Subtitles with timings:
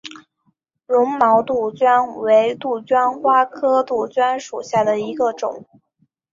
[0.87, 5.63] 绒毛杜鹃为杜鹃花科杜鹃属下的一个种。